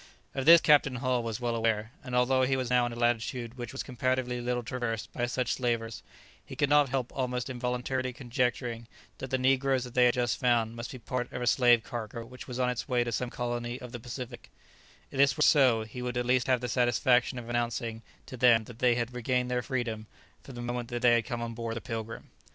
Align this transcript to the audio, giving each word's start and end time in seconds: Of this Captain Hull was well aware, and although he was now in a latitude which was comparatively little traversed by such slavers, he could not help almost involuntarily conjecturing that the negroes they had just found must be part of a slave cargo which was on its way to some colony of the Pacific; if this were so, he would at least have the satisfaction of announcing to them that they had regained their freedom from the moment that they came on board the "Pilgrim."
Of 0.33 0.45
this 0.47 0.61
Captain 0.61 0.95
Hull 0.95 1.21
was 1.21 1.39
well 1.39 1.55
aware, 1.55 1.91
and 2.03 2.15
although 2.15 2.41
he 2.41 2.57
was 2.57 2.71
now 2.71 2.87
in 2.87 2.91
a 2.91 2.95
latitude 2.95 3.53
which 3.55 3.71
was 3.71 3.83
comparatively 3.83 4.41
little 4.41 4.63
traversed 4.63 5.13
by 5.13 5.27
such 5.27 5.53
slavers, 5.53 6.01
he 6.43 6.55
could 6.55 6.71
not 6.71 6.89
help 6.89 7.11
almost 7.15 7.51
involuntarily 7.51 8.11
conjecturing 8.11 8.87
that 9.19 9.29
the 9.29 9.37
negroes 9.37 9.83
they 9.83 10.05
had 10.05 10.15
just 10.15 10.39
found 10.39 10.75
must 10.75 10.91
be 10.91 10.97
part 10.97 11.31
of 11.31 11.39
a 11.39 11.45
slave 11.45 11.83
cargo 11.83 12.25
which 12.25 12.47
was 12.47 12.59
on 12.59 12.67
its 12.71 12.87
way 12.89 13.03
to 13.03 13.11
some 13.11 13.29
colony 13.29 13.79
of 13.79 13.91
the 13.91 13.99
Pacific; 13.99 14.49
if 15.11 15.17
this 15.19 15.37
were 15.37 15.43
so, 15.43 15.83
he 15.83 16.01
would 16.01 16.17
at 16.17 16.25
least 16.25 16.47
have 16.47 16.61
the 16.61 16.67
satisfaction 16.67 17.37
of 17.37 17.47
announcing 17.47 18.01
to 18.25 18.35
them 18.35 18.63
that 18.63 18.79
they 18.79 18.95
had 18.95 19.13
regained 19.13 19.51
their 19.51 19.61
freedom 19.61 20.07
from 20.41 20.55
the 20.55 20.61
moment 20.63 20.89
that 20.89 21.03
they 21.03 21.21
came 21.21 21.43
on 21.43 21.53
board 21.53 21.75
the 21.75 21.79
"Pilgrim." 21.79 22.31